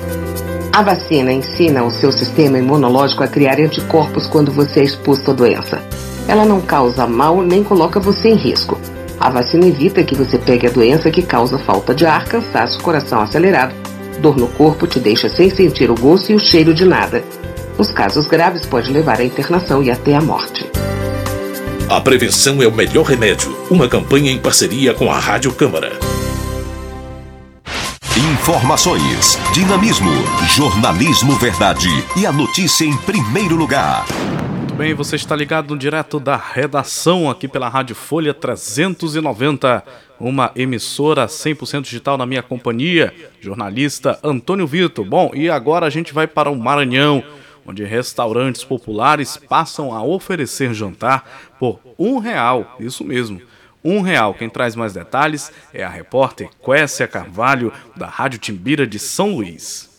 [0.72, 5.34] A vacina ensina o seu sistema imunológico a criar anticorpos quando você é exposto à
[5.34, 5.93] doença.
[6.28, 8.80] Ela não causa mal nem coloca você em risco.
[9.20, 13.22] A vacina evita que você pegue a doença que causa falta de ar, cansaço, coração
[13.22, 13.74] acelerado,
[14.20, 17.24] dor no corpo, te deixa sem sentir o gosto e o cheiro de nada.
[17.78, 20.70] Nos casos graves, pode levar à internação e até à morte.
[21.90, 23.56] A prevenção é o melhor remédio.
[23.70, 25.92] Uma campanha em parceria com a Rádio Câmara.
[28.16, 30.12] Informações, dinamismo,
[30.56, 34.06] jornalismo verdade e a notícia em primeiro lugar.
[34.74, 39.84] Muito bem, você está ligado no direto da redação aqui pela Rádio Folha 390,
[40.20, 45.06] uma emissora 100% digital na minha companhia, jornalista Antônio Vitor.
[45.06, 47.24] Bom, e agora a gente vai para o Maranhão,
[47.68, 53.40] onde restaurantes populares passam a oferecer jantar por um real, isso mesmo.
[53.84, 54.34] Um real.
[54.34, 59.93] Quem traz mais detalhes é a repórter Quécia Carvalho, da Rádio Timbira de São Luís.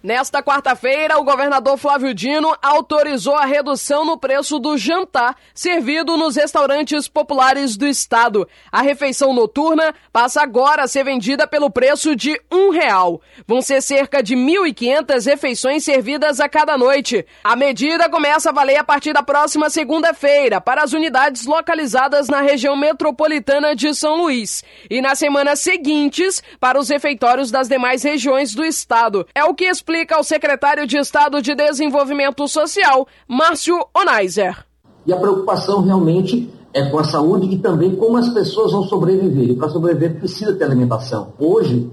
[0.00, 6.36] Nesta quarta-feira, o governador Flávio Dino autorizou a redução no preço do jantar servido nos
[6.36, 8.48] restaurantes populares do estado.
[8.70, 13.20] A refeição noturna passa agora a ser vendida pelo preço de um real.
[13.44, 17.26] Vão ser cerca de 1.500 refeições servidas a cada noite.
[17.42, 22.40] A medida começa a valer a partir da próxima segunda-feira para as unidades localizadas na
[22.40, 28.54] região metropolitana de São Luís e nas semanas seguintes para os refeitórios das demais regiões
[28.54, 29.26] do estado.
[29.34, 34.64] É o que explica o secretário de Estado de Desenvolvimento Social, Márcio Onaiser.
[35.04, 39.50] E a preocupação realmente é com a saúde e também como as pessoas vão sobreviver.
[39.50, 41.32] E para sobreviver precisa ter alimentação.
[41.38, 41.90] Hoje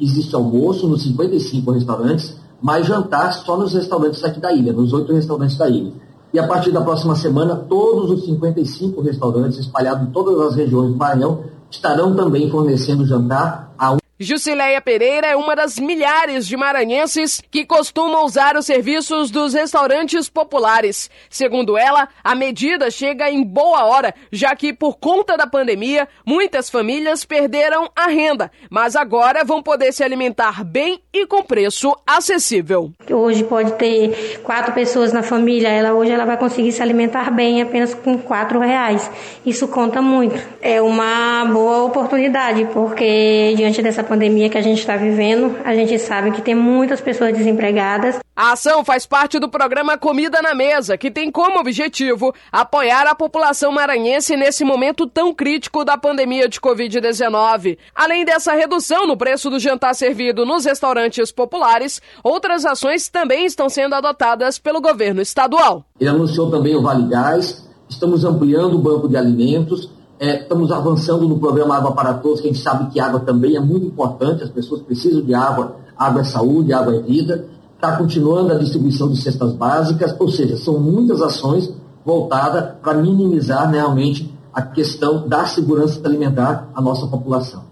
[0.00, 5.12] existe almoço nos 55 restaurantes, mas jantar só nos restaurantes aqui da ilha, nos oito
[5.12, 5.92] restaurantes da ilha.
[6.32, 10.92] E a partir da próxima semana, todos os 55 restaurantes espalhados em todas as regiões
[10.92, 17.40] do Maranhão estarão também fornecendo jantar a Jusileia Pereira é uma das milhares de maranhenses
[17.52, 21.08] que costumam usar os serviços dos restaurantes populares.
[21.30, 26.68] Segundo ela, a medida chega em boa hora, já que por conta da pandemia, muitas
[26.68, 32.90] famílias perderam a renda, mas agora vão poder se alimentar bem e com preço acessível.
[33.08, 37.62] Hoje pode ter quatro pessoas na família, ela hoje ela vai conseguir se alimentar bem
[37.62, 39.08] apenas com quatro reais.
[39.46, 40.44] Isso conta muito.
[40.60, 45.98] É uma boa oportunidade, porque diante dessa pandemia que a gente está vivendo, a gente
[45.98, 48.18] sabe que tem muitas pessoas desempregadas.
[48.34, 53.14] A ação faz parte do programa Comida na Mesa, que tem como objetivo apoiar a
[53.14, 57.76] população maranhense nesse momento tão crítico da pandemia de Covid-19.
[57.94, 63.68] Além dessa redução no preço do jantar servido nos restaurantes populares, outras ações também estão
[63.68, 65.84] sendo adotadas pelo governo estadual.
[66.00, 69.90] Ele anunciou também o Vale Gás, estamos ampliando o banco de alimentos,
[70.20, 73.56] é, estamos avançando no programa Água para Todos, que a gente sabe que água também
[73.56, 77.46] é muito importante, as pessoas precisam de água, água é saúde, água é vida.
[77.76, 81.72] Está continuando a distribuição de cestas básicas, ou seja, são muitas ações
[82.04, 87.67] voltadas para minimizar realmente a questão da segurança alimentar à nossa população.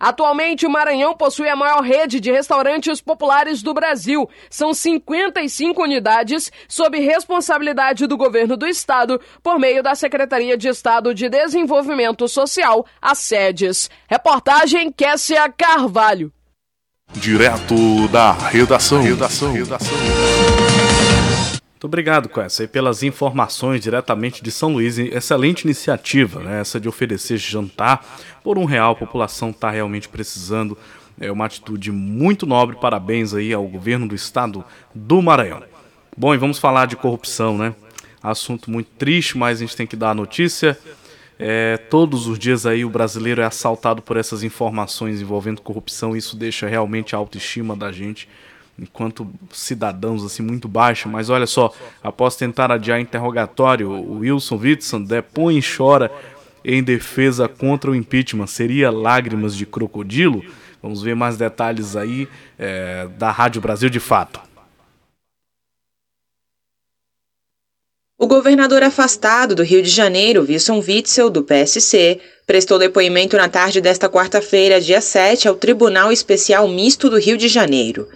[0.00, 4.26] Atualmente, o Maranhão possui a maior rede de restaurantes populares do Brasil.
[4.48, 11.14] São 55 unidades sob responsabilidade do governo do estado por meio da Secretaria de Estado
[11.14, 13.90] de Desenvolvimento Social, a SEDES.
[14.08, 16.32] Reportagem Kessia Carvalho.
[17.12, 19.02] Direto da redação.
[19.02, 19.52] redação.
[19.52, 20.69] redação.
[21.80, 24.98] Muito obrigado, Quessa, pelas informações diretamente de São Luís.
[24.98, 26.60] Excelente iniciativa, né?
[26.60, 28.06] Essa de oferecer jantar
[28.44, 28.92] por um real.
[28.92, 30.76] A população está realmente precisando.
[31.18, 32.76] É uma atitude muito nobre.
[32.76, 34.62] Parabéns aí ao governo do estado
[34.94, 35.62] do Maranhão.
[36.14, 37.74] Bom, e vamos falar de corrupção, né?
[38.22, 40.78] Assunto muito triste, mas a gente tem que dar a notícia.
[41.38, 46.14] É, todos os dias aí o brasileiro é assaltado por essas informações envolvendo corrupção.
[46.14, 48.28] Isso deixa realmente a autoestima da gente
[48.80, 51.72] enquanto cidadãos assim muito baixa, mas olha só,
[52.02, 56.10] após tentar adiar interrogatório, o Wilson Witson depõe e chora
[56.64, 58.46] em defesa contra o impeachment.
[58.46, 60.42] Seria lágrimas de crocodilo?
[60.82, 62.26] Vamos ver mais detalhes aí
[62.58, 64.40] é, da Rádio Brasil de Fato.
[68.18, 73.80] O governador afastado do Rio de Janeiro, Wilson Witzel, do PSC, prestou depoimento na tarde
[73.80, 78.06] desta quarta-feira, dia 7, ao Tribunal Especial Misto do Rio de Janeiro.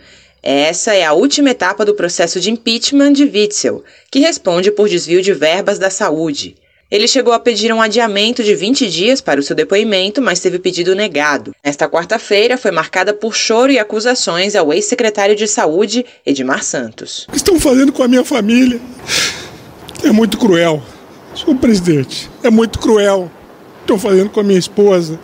[0.46, 5.22] Essa é a última etapa do processo de impeachment de Witzel, que responde por desvio
[5.22, 6.54] de verbas da saúde.
[6.90, 10.58] Ele chegou a pedir um adiamento de 20 dias para o seu depoimento, mas teve
[10.58, 11.56] o pedido negado.
[11.62, 17.24] Esta quarta-feira foi marcada por choro e acusações ao ex-secretário de Saúde, Edmar Santos.
[17.26, 18.78] O que estão fazendo com a minha família
[20.04, 20.82] é muito cruel.
[21.34, 23.30] Senhor presidente, é muito cruel.
[23.80, 25.18] Estão fazendo com a minha esposa.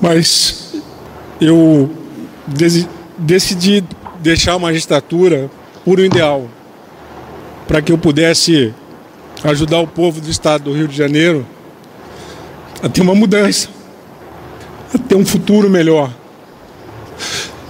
[0.00, 0.65] Mas
[1.40, 1.90] eu
[3.18, 3.84] decidi
[4.20, 5.50] deixar a magistratura
[5.84, 6.48] por um ideal,
[7.66, 8.74] para que eu pudesse
[9.44, 11.46] ajudar o povo do estado do Rio de Janeiro
[12.82, 13.68] a ter uma mudança,
[14.94, 16.12] a ter um futuro melhor.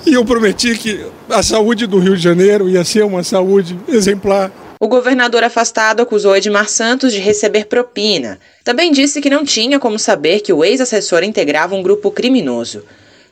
[0.07, 4.53] E eu prometi que a saúde do Rio de Janeiro ia ser uma saúde exemplar.
[4.81, 8.39] O governador afastado acusou Edmar Santos de receber propina.
[8.63, 12.85] Também disse que não tinha como saber que o ex-assessor integrava um grupo criminoso.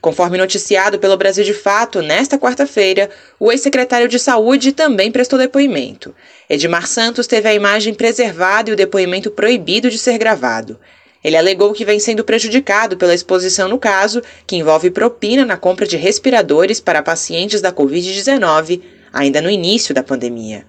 [0.05, 3.09] Conforme noticiado pelo Brasil de Fato, nesta quarta-feira,
[3.41, 6.15] o ex-secretário de Saúde também prestou depoimento.
[6.47, 10.79] Edmar Santos teve a imagem preservada e o depoimento proibido de ser gravado.
[11.25, 15.87] Ele alegou que vem sendo prejudicado pela exposição no caso, que envolve propina na compra
[15.87, 20.67] de respiradores para pacientes da Covid-19, ainda no início da pandemia.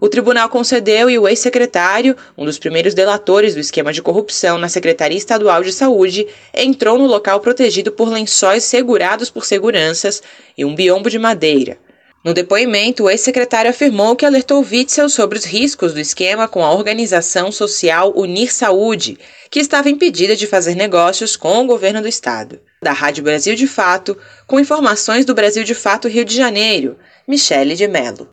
[0.00, 4.68] O tribunal concedeu e o ex-secretário, um dos primeiros delatores do esquema de corrupção na
[4.68, 6.24] Secretaria Estadual de Saúde,
[6.54, 10.22] entrou no local protegido por lençóis segurados por seguranças
[10.56, 11.78] e um biombo de madeira.
[12.24, 16.72] No depoimento, o ex-secretário afirmou que alertou Witzel sobre os riscos do esquema com a
[16.72, 19.18] organização social Unir Saúde,
[19.50, 22.60] que estava impedida de fazer negócios com o governo do estado.
[22.80, 26.96] Da Rádio Brasil de Fato, com informações do Brasil de Fato Rio de Janeiro,
[27.26, 28.28] Michele de Mello.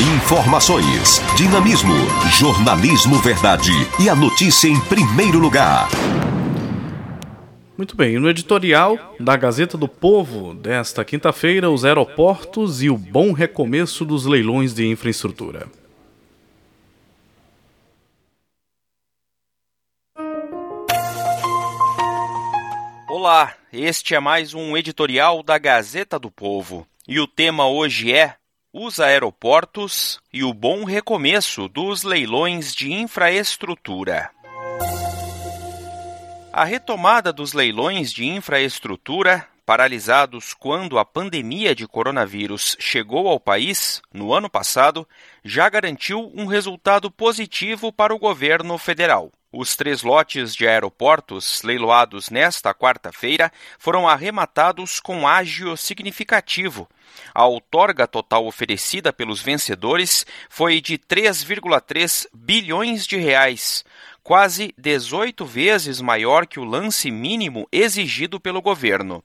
[0.00, 1.94] Informações, dinamismo,
[2.36, 3.70] jornalismo verdade
[4.02, 5.88] e a notícia em primeiro lugar.
[7.78, 13.30] Muito bem, no editorial da Gazeta do Povo desta quinta-feira, os aeroportos e o bom
[13.30, 15.68] recomeço dos leilões de infraestrutura.
[23.08, 28.34] Olá, este é mais um editorial da Gazeta do Povo e o tema hoje é
[28.76, 34.32] os aeroportos e o bom recomeço dos leilões de infraestrutura.
[36.52, 44.02] A retomada dos leilões de infraestrutura, paralisados quando a pandemia de coronavírus chegou ao país
[44.12, 45.06] no ano passado,
[45.44, 49.30] já garantiu um resultado positivo para o governo federal.
[49.56, 56.88] Os três lotes de aeroportos leiloados nesta quarta-feira foram arrematados com ágio significativo.
[57.32, 63.84] A outorga total oferecida pelos vencedores foi de 3,3 bilhões de reais,
[64.24, 69.22] quase 18 vezes maior que o lance mínimo exigido pelo governo.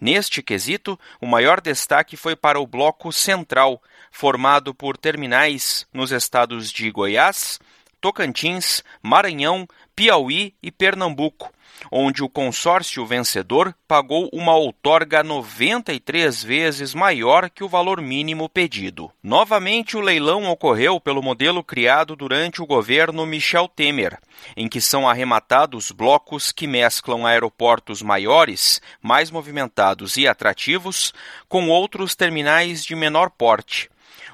[0.00, 6.70] Neste quesito, o maior destaque foi para o bloco central, formado por terminais nos estados
[6.70, 7.58] de Goiás,
[8.02, 11.52] Tocantins, Maranhão, Piauí e Pernambuco,
[11.88, 19.08] onde o consórcio vencedor pagou uma outorga 93 vezes maior que o valor mínimo pedido.
[19.22, 24.18] Novamente, o leilão ocorreu pelo modelo criado durante o governo Michel Temer,
[24.56, 31.14] em que são arrematados blocos que mesclam aeroportos maiores, mais movimentados e atrativos,
[31.48, 33.91] com outros terminais de menor porte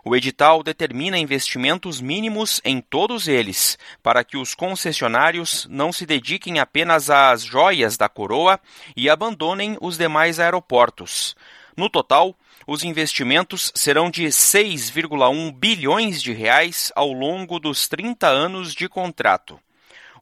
[0.09, 6.59] o edital determina investimentos mínimos em todos eles, para que os concessionários não se dediquem
[6.59, 8.59] apenas às joias da coroa
[8.96, 11.36] e abandonem os demais aeroportos.
[11.76, 12.34] No total,
[12.66, 19.61] os investimentos serão de 6,1 bilhões de reais ao longo dos 30 anos de contrato.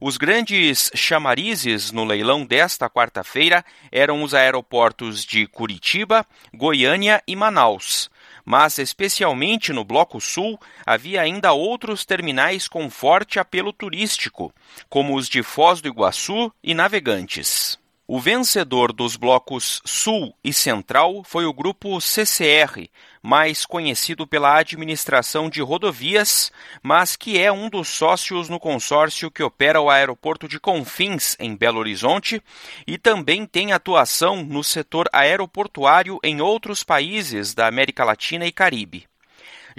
[0.01, 8.09] Os grandes chamarizes no leilão desta quarta-feira eram os aeroportos de Curitiba, Goiânia e Manaus
[8.47, 14.53] mas especialmente no Bloco Sul havia ainda outros terminais com forte apelo turístico,
[14.87, 17.77] como os de Foz do Iguaçu e Navegantes.
[18.09, 22.89] O vencedor dos blocos Sul e Central foi o grupo CCR,
[23.21, 26.49] mais conhecido pela administração de rodovias,
[26.81, 31.53] mas que é um dos sócios no consórcio que opera o aeroporto de Confins, em
[31.53, 32.41] Belo Horizonte,
[32.87, 39.05] e também tem atuação no setor aeroportuário em outros países da América Latina e Caribe.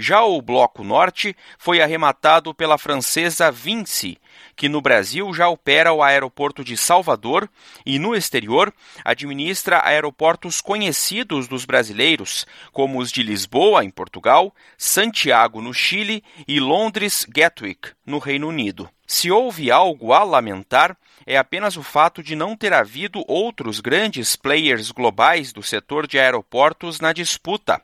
[0.00, 4.16] Já o Bloco Norte foi arrematado pela francesa Vinci,
[4.58, 7.48] que no Brasil já opera o aeroporto de Salvador
[7.86, 15.62] e no exterior administra aeroportos conhecidos dos brasileiros, como os de Lisboa, em Portugal, Santiago,
[15.62, 18.90] no Chile e Londres Gatwick, no Reino Unido.
[19.06, 24.34] Se houve algo a lamentar, é apenas o fato de não ter havido outros grandes
[24.34, 27.80] players globais do setor de aeroportos na disputa,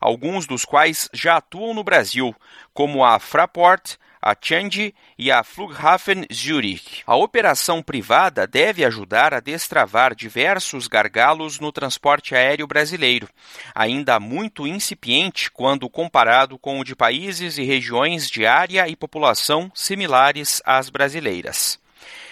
[0.00, 2.34] alguns dos quais já atuam no Brasil,
[2.72, 7.02] como a Fraport, a Changi e a Flughafen Zurich.
[7.06, 13.28] A operação privada deve ajudar a destravar diversos gargalos no transporte aéreo brasileiro,
[13.74, 19.70] ainda muito incipiente quando comparado com o de países e regiões de área e população
[19.74, 21.78] similares às brasileiras.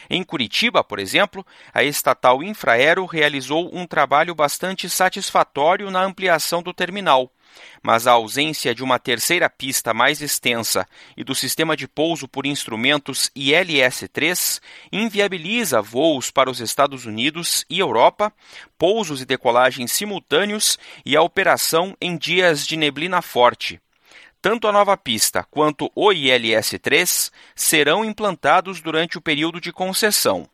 [0.08, 6.72] Em Curitiba, por exemplo, a estatal Infraero realizou um trabalho bastante satisfatório na ampliação do
[6.72, 7.30] terminal
[7.82, 10.86] mas a ausência de uma terceira pista mais extensa
[11.16, 14.60] e do sistema de pouso por instrumentos ILS-3
[14.92, 18.32] inviabiliza voos para os Estados Unidos e Europa,
[18.78, 23.80] pousos e decolagens simultâneos e a operação em dias de neblina forte.
[24.40, 30.48] Tanto a nova pista quanto o ILS-3 serão implantados durante o período de concessão.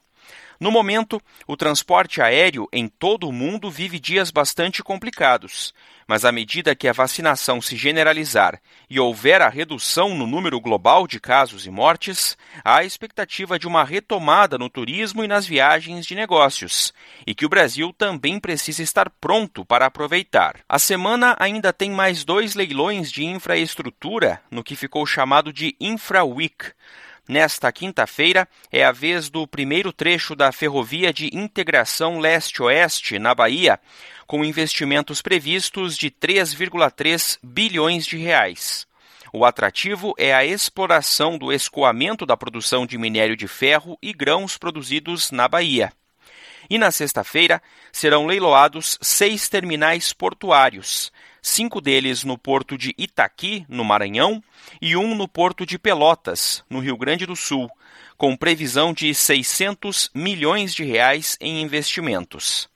[0.61, 5.73] No momento, o transporte aéreo em todo o mundo vive dias bastante complicados,
[6.09, 11.07] mas à medida que a vacinação se generalizar e houver a redução no número global
[11.07, 16.05] de casos e mortes, há a expectativa de uma retomada no turismo e nas viagens
[16.05, 16.93] de negócios,
[17.25, 20.57] e que o Brasil também precisa estar pronto para aproveitar.
[20.69, 26.25] A semana ainda tem mais dois leilões de infraestrutura no que ficou chamado de Infra
[26.25, 26.73] Week.
[27.29, 33.79] Nesta quinta-feira é a vez do primeiro trecho da Ferrovia de Integração Leste-Oeste, na Bahia,
[34.27, 38.87] com investimentos previstos de 3,3 bilhões de reais.
[39.31, 44.57] O atrativo é a exploração do escoamento da produção de minério de ferro e grãos
[44.57, 45.93] produzidos na Bahia.
[46.71, 47.63] E na sexta-feira
[47.93, 51.13] serão leiloados seis terminais portuários,
[51.43, 54.43] cinco deles no porto de Itaqui, no Maranhão,
[54.81, 57.71] e um no porto de Pelotas, no Rio Grande do Sul,
[58.17, 62.69] com previsão de 600 milhões de reais em investimentos.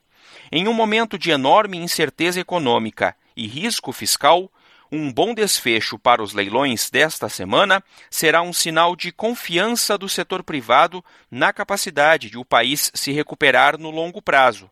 [0.50, 4.50] Em um momento de enorme incerteza econômica e risco fiscal,
[4.90, 10.44] um bom desfecho para os leilões desta semana será um sinal de confiança do setor
[10.44, 14.70] privado na capacidade de o país se recuperar no longo prazo,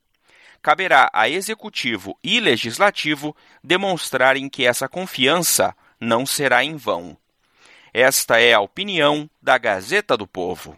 [0.63, 7.17] caberá a executivo e legislativo demonstrarem que essa confiança não será em vão.
[7.93, 10.77] Esta é a opinião da Gazeta do Povo.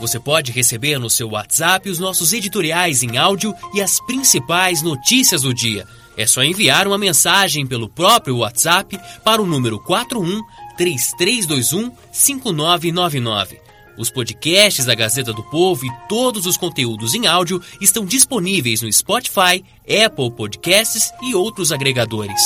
[0.00, 5.42] Você pode receber no seu WhatsApp os nossos editoriais em áudio e as principais notícias
[5.42, 5.86] do dia.
[6.16, 10.40] É só enviar uma mensagem pelo próprio WhatsApp para o número 41
[10.76, 13.67] 3321 5999.
[13.98, 18.92] Os podcasts da Gazeta do Povo e todos os conteúdos em áudio estão disponíveis no
[18.92, 22.40] Spotify, Apple Podcasts e outros agregadores.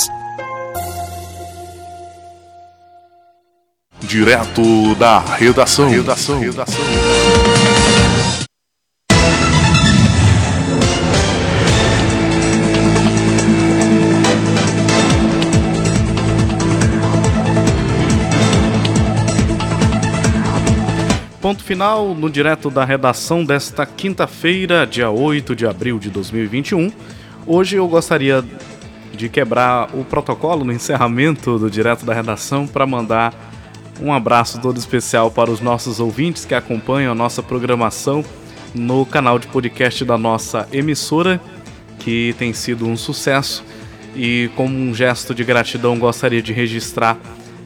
[4.01, 5.89] Direto da redação.
[5.89, 6.39] Redação.
[6.39, 6.83] redação.
[21.43, 26.89] Ponto final no direto da redação desta quinta-feira, dia 8 de abril de 2021.
[27.45, 28.41] Hoje eu gostaria
[29.11, 33.33] de quebrar o protocolo no encerramento do direto da redação para mandar
[34.01, 38.23] um abraço todo especial para os nossos ouvintes que acompanham a nossa programação
[38.73, 41.41] no canal de podcast da nossa emissora,
[41.99, 43.65] que tem sido um sucesso.
[44.15, 47.17] E como um gesto de gratidão, gostaria de registrar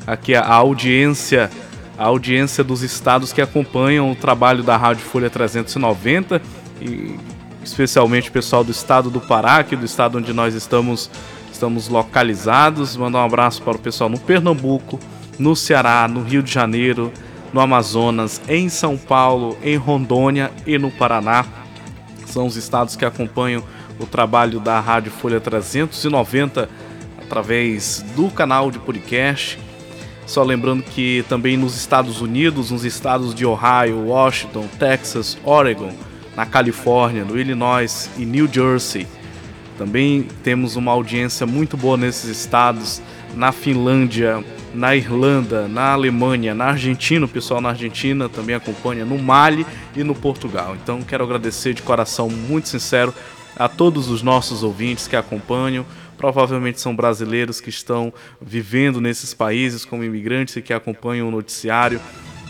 [0.07, 1.51] aqui a audiência,
[1.97, 6.41] a audiência dos estados que acompanham o trabalho da Rádio Folha 390
[6.81, 7.15] e
[7.63, 11.09] especialmente o pessoal do estado do Pará, aqui do estado onde nós estamos
[11.51, 12.95] estamos localizados.
[12.95, 14.99] Mandar um abraço para o pessoal no Pernambuco,
[15.39, 17.11] no Ceará, no Rio de Janeiro,
[17.51, 21.45] no Amazonas, em São Paulo, em Rondônia e no Paraná.
[22.27, 23.63] São os estados que acompanham
[23.99, 26.69] o trabalho da Rádio Folha 390
[27.19, 29.66] através do canal de podcast.
[30.27, 35.93] Só lembrando que também nos Estados Unidos, nos estados de Ohio, Washington, Texas, Oregon,
[36.35, 39.07] na Califórnia, no Illinois e New Jersey.
[39.77, 43.01] Também temos uma audiência muito boa nesses estados,
[43.35, 49.17] na Finlândia, na Irlanda, na Alemanha, na Argentina, o pessoal na Argentina também acompanha, no
[49.17, 49.65] Mali
[49.95, 50.75] e no Portugal.
[50.75, 53.13] Então quero agradecer de coração muito sincero
[53.55, 55.85] a todos os nossos ouvintes que acompanham.
[56.17, 58.11] Provavelmente são brasileiros que estão
[58.41, 62.01] vivendo nesses países como imigrantes e que acompanham o noticiário.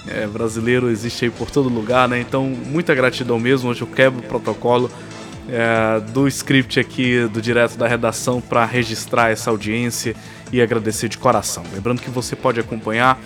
[0.07, 2.19] É, brasileiro existe aí por todo lugar, né?
[2.19, 3.69] Então, muita gratidão mesmo.
[3.69, 4.89] Hoje eu quebro o protocolo
[5.49, 10.15] é, do script aqui do direto da redação para registrar essa audiência
[10.51, 11.63] e agradecer de coração.
[11.73, 13.19] Lembrando que você pode acompanhar